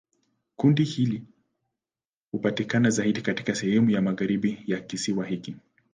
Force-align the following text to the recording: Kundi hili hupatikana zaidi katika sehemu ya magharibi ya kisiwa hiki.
Kundi 0.55 0.83
hili 0.83 1.23
hupatikana 2.31 2.89
zaidi 2.89 3.21
katika 3.21 3.55
sehemu 3.55 3.89
ya 3.89 4.01
magharibi 4.01 4.63
ya 4.67 4.81
kisiwa 4.81 5.25
hiki. 5.25 5.55